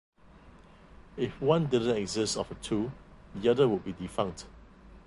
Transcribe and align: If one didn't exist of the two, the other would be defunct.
If 1.15 1.39
one 1.39 1.67
didn't 1.67 1.95
exist 1.95 2.35
of 2.35 2.49
the 2.49 2.55
two, 2.55 2.91
the 3.35 3.49
other 3.49 3.67
would 3.67 3.83
be 3.83 3.93
defunct. 3.93 4.47